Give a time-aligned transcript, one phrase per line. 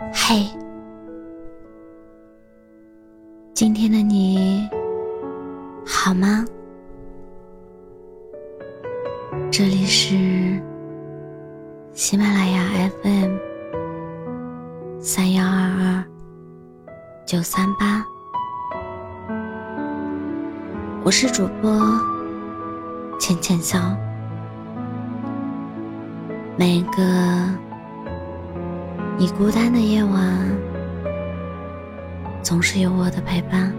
[0.00, 0.46] 嘿，
[3.52, 4.68] 今天的你
[5.84, 6.44] 好吗？
[9.50, 10.62] 这里是
[11.94, 12.62] 喜马拉雅
[13.02, 13.36] FM
[15.00, 16.04] 三幺二二
[17.26, 18.06] 九三八，
[21.02, 21.72] 我是主播
[23.18, 23.80] 浅浅笑。
[26.56, 27.02] 每个
[29.20, 30.48] 你孤单的夜晚，
[32.40, 33.72] 总是有我的陪伴。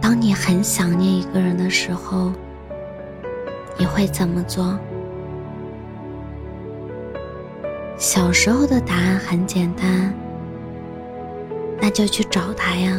[0.00, 2.32] 当你很想念一个人的时候，
[3.76, 4.78] 你会怎么做？
[7.98, 10.14] 小时候的答案很简单，
[11.78, 12.98] 那就去找他呀。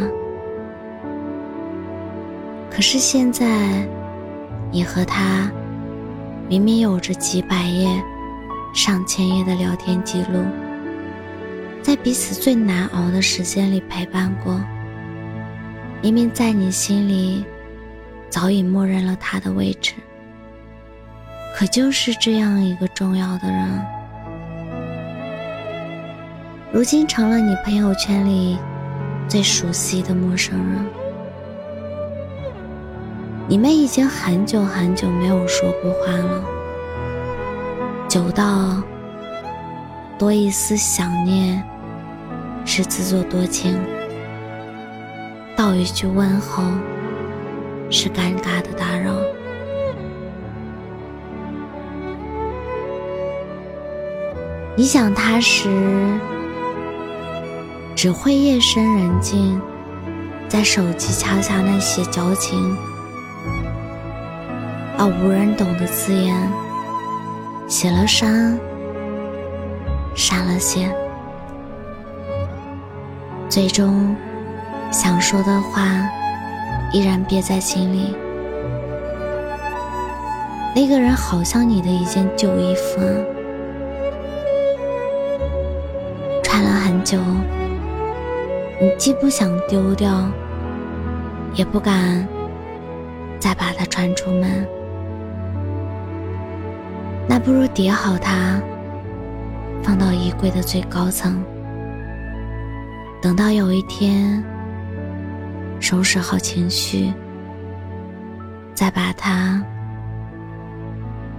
[2.70, 3.88] 可是现在，
[4.74, 5.52] 你和他
[6.50, 7.88] 明明有着几百页、
[8.74, 10.44] 上千页的聊天记录，
[11.84, 14.60] 在彼此最难熬的时间里陪伴过。
[16.02, 17.46] 明明在你心里
[18.30, 19.94] 早已默认了他的位置，
[21.56, 23.86] 可就是这样一个重要的人，
[26.74, 28.58] 如今成了你朋友圈里
[29.28, 31.03] 最熟悉的陌生人。
[33.46, 36.44] 你们已经很久很久没有说过话了，
[38.08, 38.82] 久到
[40.18, 41.62] 多一丝想念
[42.66, 43.78] 是自作多情。
[45.58, 46.64] 道一句问候，
[47.92, 49.14] 是尴尬的打扰。
[54.76, 55.70] 你想他时，
[57.94, 59.62] 只会夜深人静，
[60.48, 62.76] 在手机敲下那些矫情
[65.04, 66.34] 而无人懂的字眼，
[67.68, 68.58] 写了删，
[70.16, 70.90] 删了写，
[73.50, 74.16] 最终。
[74.92, 75.88] 想说的话
[76.94, 78.16] 依然憋在心里。
[80.74, 83.02] 那个人好像你的一件旧衣服，
[86.44, 87.18] 穿了很久，
[88.80, 90.30] 你既不想丢掉，
[91.56, 92.26] 也不敢
[93.38, 94.66] 再把它穿出门。
[97.28, 98.62] 那不如叠好它，
[99.82, 101.44] 放到衣柜的最高层，
[103.22, 104.44] 等到有一天。
[105.80, 107.12] 收拾好情绪，
[108.74, 109.62] 再把它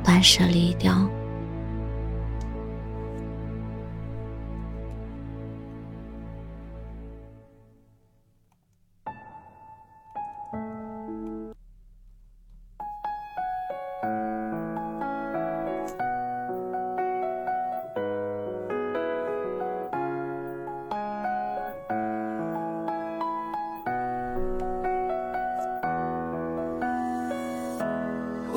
[0.03, 1.09] 断舍离掉。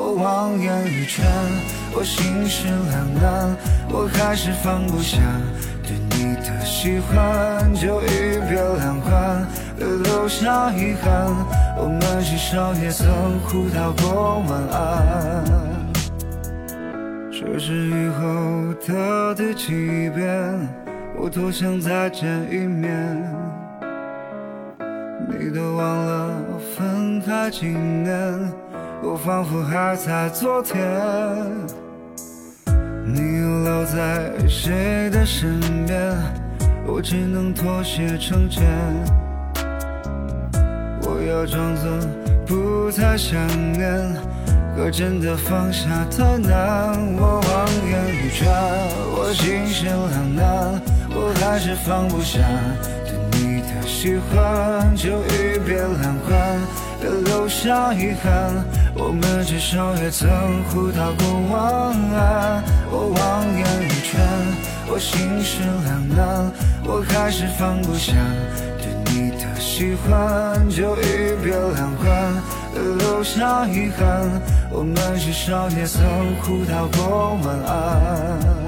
[0.07, 1.27] 我望眼欲穿，
[1.93, 3.53] 我心事两难，
[3.91, 5.17] 我还是放不下
[5.83, 9.45] 对你的喜欢，就一别两宽，
[9.77, 11.27] 留下遗憾。
[11.77, 13.05] 我们至少也曾
[13.41, 15.43] 互道过晚安，
[17.29, 20.25] 这是以后的第几遍，
[21.19, 22.89] 我多想再见一面，
[25.27, 26.31] 你都忘了
[26.77, 28.66] 分开几年。
[29.17, 30.79] 仿佛还在昨天，
[33.03, 33.19] 你
[33.63, 36.13] 留在谁的身边？
[36.85, 38.63] 我只能妥协成全。
[41.01, 41.91] 我要装作
[42.45, 43.35] 不太想
[43.73, 44.15] 念，
[44.75, 46.95] 可真的放下太难。
[47.17, 48.47] 我望眼欲穿，
[49.15, 50.79] 我心事两难，
[51.09, 52.39] 我还是放不下
[53.05, 56.59] 对你的喜欢，就一别两宽，
[57.25, 58.65] 留下遗憾。
[58.95, 60.27] 我们至少也曾
[60.65, 61.59] 互道过晚
[62.13, 62.63] 安。
[62.89, 64.17] 我望眼欲穿，
[64.89, 66.51] 我心事两难，
[66.83, 68.13] 我还是放不下
[68.77, 72.07] 对你的喜欢，就一别两宽，
[72.97, 74.41] 留下遗憾。
[74.71, 76.03] 我们至少也曾
[76.41, 78.66] 互道过晚安。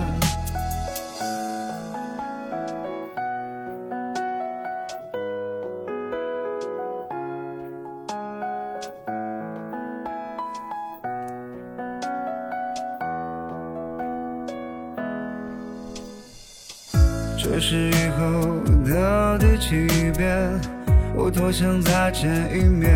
[17.41, 20.51] 这是以后的第几遍，
[21.15, 22.91] 我多想再见一面，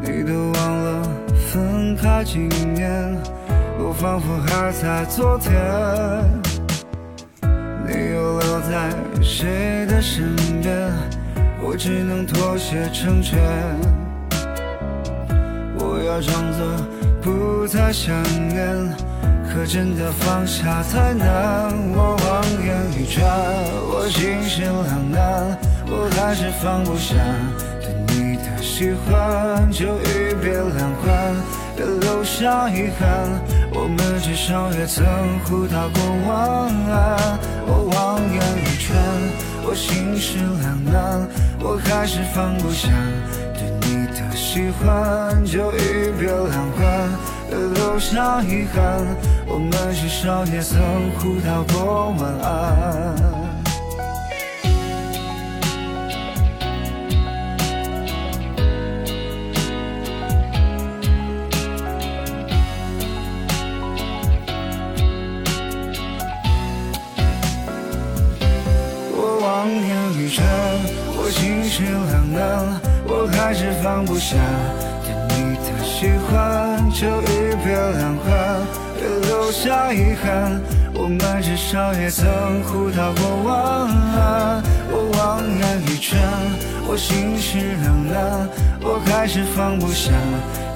[0.00, 1.02] 你都忘了
[1.34, 3.18] 分开几年，
[3.80, 5.52] 我仿佛还在昨天。
[7.84, 8.90] 你又留在
[9.20, 10.92] 谁的身边？
[11.64, 13.40] 我只能妥协成全。
[15.76, 16.64] 我要装作
[17.20, 18.14] 不再想
[18.48, 18.68] 念，
[19.54, 21.72] 可真的放下太难。
[21.94, 23.24] 我望眼欲穿，
[23.86, 25.56] 我心事两难，
[25.86, 27.14] 我还是放不下
[27.80, 28.60] 对你的。
[28.60, 31.36] 喜欢就一别两宽，
[31.76, 33.30] 别留下遗憾。
[33.72, 35.06] 我们至少也曾
[35.44, 36.34] 互道过晚
[36.90, 37.38] 安。
[37.66, 38.98] 我望眼欲穿，
[39.64, 41.28] 我心事两难，
[41.60, 42.88] 我还是放不下
[43.54, 47.08] 对你的喜欢就一别两宽，
[47.74, 49.04] 留下遗憾。
[49.46, 50.78] 我们至少也曾
[51.18, 53.14] 互道过晚安。
[71.16, 74.36] 我心事两难，我还是放不下
[75.02, 77.06] 对你的喜欢，就
[77.64, 78.60] 一别两宽，
[79.00, 80.60] 别留下遗憾。
[80.92, 84.62] 我们至少也曾互道过晚安。
[84.90, 86.20] 我望眼欲穿，
[86.86, 88.46] 我心事两难，
[88.82, 90.12] 我还是放不下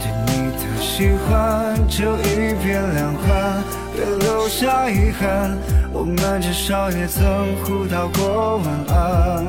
[0.00, 3.62] 对你的喜欢，就一别两宽，
[3.94, 5.58] 别留下遗憾。
[5.93, 7.23] 我们至少也曾
[7.67, 9.44] 互道过晚安。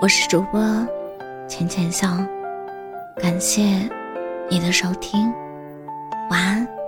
[0.00, 0.60] 我是主播
[1.48, 2.06] 浅浅笑，
[3.20, 3.62] 感谢
[4.52, 5.32] 你的收听，
[6.28, 6.81] 晚安。